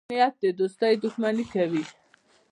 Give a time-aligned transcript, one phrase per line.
[0.07, 1.83] کوږ نیت د دوستۍ دښمني کوي